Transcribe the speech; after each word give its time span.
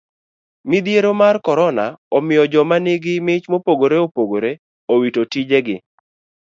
Midhiero 0.69 1.11
mar 1.21 1.35
korona 1.45 1.85
omiyo 2.17 2.43
joma 2.53 2.77
nigi 2.83 3.13
mich 3.25 3.45
mopogore 3.51 3.97
opogore 4.05 4.51
owito 4.93 5.21
tije 5.31 5.59
gi. 5.65 5.77